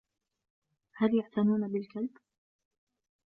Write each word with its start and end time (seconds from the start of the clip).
هل 0.95 1.15
يعتنون 1.15 1.71
بالكلب؟ 1.71 2.09